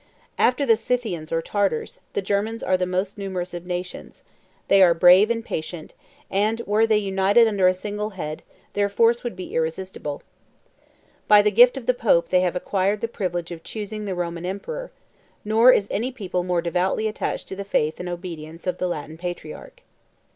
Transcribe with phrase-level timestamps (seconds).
[0.39, 4.23] After the Scythians or Tartars, the Germans are the most numerous of nations:
[4.67, 5.93] they are brave and patient;
[6.31, 8.41] and were they united under a single head,
[8.73, 10.23] their force would be irresistible.
[11.27, 14.43] By the gift of the pope, they have acquired the privilege of choosing the Roman
[14.43, 14.91] emperor;
[15.43, 18.87] 24 nor is any people more devoutly attached to the faith and obedience of the
[18.87, 19.83] Latin patriarch.